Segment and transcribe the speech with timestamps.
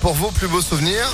[0.00, 1.08] pour vos plus beaux souvenirs.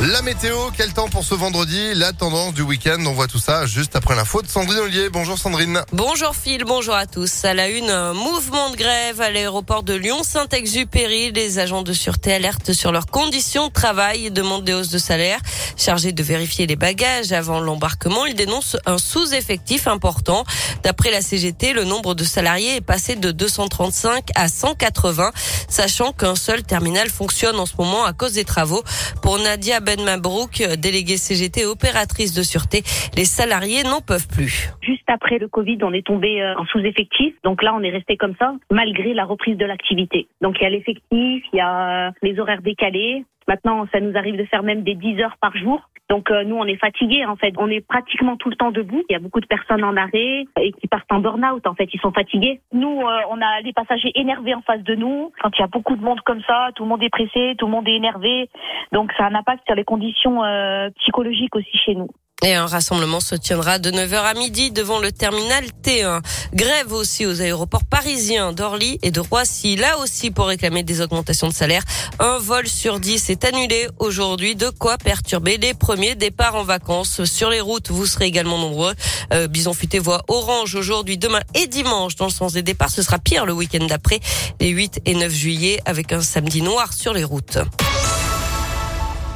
[0.00, 3.64] La météo, quel temps pour ce vendredi La tendance du week-end, on voit tout ça
[3.64, 5.08] juste après l'info de Sandrine Ollier.
[5.08, 5.82] Bonjour Sandrine.
[5.92, 7.44] Bonjour Phil, bonjour à tous.
[7.44, 11.30] À la une, un mouvement de grève à l'aéroport de Lyon-Saint-Exupéry.
[11.30, 14.98] Les agents de sûreté alertent sur leurs conditions de travail et demandent des hausses de
[14.98, 15.38] salaire.
[15.76, 20.44] Chargés de vérifier les bagages avant l'embarquement, ils dénoncent un sous-effectif important.
[20.82, 25.30] D'après la CGT, le nombre de salariés est passé de 235 à 180,
[25.68, 28.82] sachant qu'un seul terminal fonctionne en ce moment à cause des travaux.
[29.22, 32.82] Pour Nadia Ben Mabrouk, déléguée CGT opératrice de sûreté,
[33.16, 34.72] les salariés n'en peuvent plus.
[34.80, 37.34] Juste après le Covid, on est tombé euh, en sous-effectif.
[37.44, 40.26] Donc là, on est resté comme ça, malgré la reprise de l'activité.
[40.40, 43.24] Donc il y a l'effectif, il y a euh, les horaires décalés.
[43.46, 45.90] Maintenant, ça nous arrive de faire même des 10 heures par jour.
[46.10, 47.54] Donc euh, nous, on est fatigués en fait.
[47.56, 49.02] On est pratiquement tout le temps debout.
[49.08, 51.88] Il y a beaucoup de personnes en arrêt et qui partent en burn-out en fait.
[51.92, 52.60] Ils sont fatigués.
[52.72, 55.32] Nous, euh, on a les passagers énervés en face de nous.
[55.42, 57.66] Quand il y a beaucoup de monde comme ça, tout le monde est pressé, tout
[57.66, 58.50] le monde est énervé.
[58.92, 62.08] Donc ça a un impact sur les conditions euh, psychologiques aussi chez nous.
[62.42, 66.20] Et un rassemblement se tiendra de 9h à midi devant le terminal T1.
[66.52, 69.76] Grève aussi aux aéroports parisiens d'Orly et de Roissy.
[69.76, 71.82] Là aussi pour réclamer des augmentations de salaire.
[72.18, 74.56] Un vol sur 10 est annulé aujourd'hui.
[74.56, 77.24] De quoi perturber les premiers départs en vacances.
[77.24, 78.92] Sur les routes, vous serez également nombreux.
[79.32, 82.90] Euh, Bison Futé voit orange aujourd'hui, demain et dimanche dans le sens des départs.
[82.90, 84.20] Ce sera pire le week-end d'après,
[84.60, 87.58] les 8 et 9 juillet, avec un samedi noir sur les routes.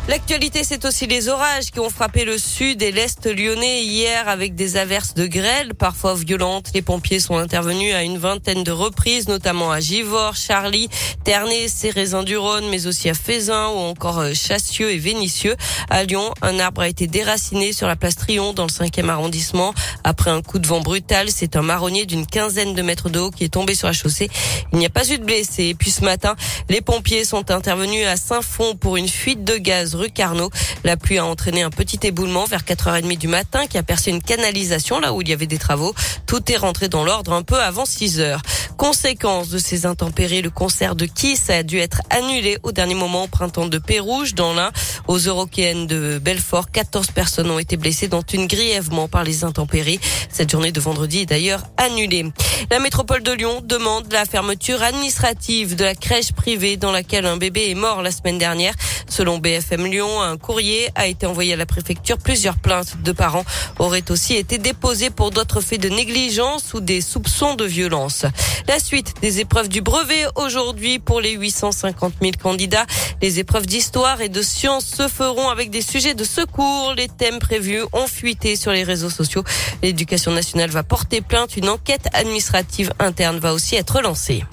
[0.09, 4.55] L'actualité, c'est aussi les orages qui ont frappé le sud et l'est lyonnais hier avec
[4.55, 6.71] des averses de grêle, parfois violentes.
[6.73, 10.89] Les pompiers sont intervenus à une vingtaine de reprises, notamment à Givors, Charlie,
[11.25, 15.57] Ternay, Cérézin du Rhône, mais aussi à Fézin ou encore euh, Chassieux et Vénissieux.
[15.91, 19.75] À Lyon, un arbre a été déraciné sur la place Trion dans le 5e arrondissement.
[20.05, 23.31] Après un coup de vent brutal, c'est un marronnier d'une quinzaine de mètres de haut
[23.31, 24.31] qui est tombé sur la chaussée.
[24.73, 25.65] Il n'y a pas eu de blessés.
[25.65, 26.35] Et puis ce matin,
[26.71, 29.98] les pompiers sont intervenus à Saint-Fond pour une fuite de gaz
[30.85, 34.23] La pluie a entraîné un petit éboulement vers 4h30 du matin qui a percé une
[34.23, 35.95] canalisation là où il y avait des travaux.
[36.27, 38.43] Tout est rentré dans l'ordre un peu avant 6 heures.
[38.79, 43.25] Conséquence de ces intempéries, le concert de Kiss a dû être annulé au dernier moment
[43.25, 44.71] au printemps de Pérouge dans l'Ain.
[45.09, 49.99] Aux Eurokéennes de Belfort, 14 personnes ont été blessées, dont une grièvement par les intempéries.
[50.31, 52.27] Cette journée de vendredi est d'ailleurs annulée.
[52.71, 57.37] La métropole de Lyon demande la fermeture administrative de la crèche privée dans laquelle un
[57.37, 58.75] bébé est mort la semaine dernière.
[59.09, 62.19] Selon BFM Lyon, un courrier a été envoyé à la préfecture.
[62.19, 63.45] Plusieurs plaintes de parents
[63.81, 68.25] auraient aussi été déposées pour d'autres faits de négligence ou des soupçons de violence.
[68.69, 72.85] La suite des épreuves du brevet aujourd'hui pour les 850 000 candidats.
[73.23, 76.93] Les épreuves d'histoire et de sciences se feront avec des sujets de secours.
[76.95, 79.43] Les thèmes prévus ont fuité sur les réseaux sociaux.
[79.83, 81.57] L'éducation nationale va porter plainte.
[81.57, 84.45] Une enquête administrative interne va aussi être lancée.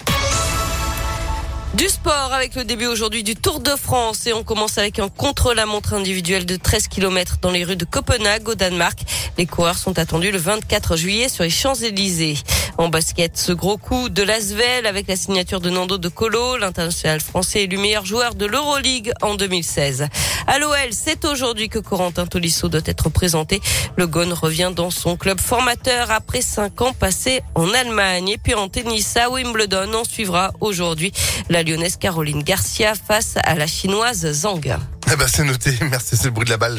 [1.76, 5.10] Du sport avec le début aujourd'hui du Tour de France et on commence avec un
[5.10, 8.98] contre-la-montre individuel de 13 km dans les rues de Copenhague au Danemark.
[9.36, 12.38] Les coureurs sont attendus le 24 juillet sur les Champs-Élysées.
[12.78, 17.20] En basket, ce gros coup de l'Asvel avec la signature de Nando de Colo, l'international
[17.20, 20.08] français élu meilleur joueur de l'Euroleague en 2016.
[20.46, 23.62] À l'OL, c'est aujourd'hui que Corentin Tolisso doit être présenté.
[23.96, 28.28] Le Gone revient dans son club formateur après cinq ans passés en Allemagne.
[28.28, 31.12] Et puis en tennis à Wimbledon, on suivra aujourd'hui
[31.48, 34.76] la lyonnaise Caroline Garcia face à la chinoise Zhang.
[35.10, 36.78] Eh ben c'est noté, merci, c'est le bruit de la balle.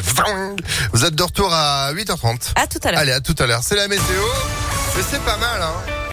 [0.93, 2.51] Vous êtes de retour à 8h30.
[2.55, 2.99] À tout à l'heure.
[2.99, 3.61] Allez, à tout à l'heure.
[3.63, 4.03] C'est la météo,
[4.97, 5.97] mais c'est pas mal, hein.